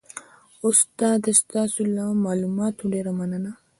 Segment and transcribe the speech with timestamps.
[0.69, 3.51] استاده ستاسو له معلوماتو ډیره مننه